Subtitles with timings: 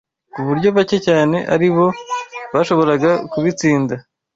[0.33, 1.85] ku buryo bake cyane ari bo
[2.53, 3.95] bashoboraga kubitsinda.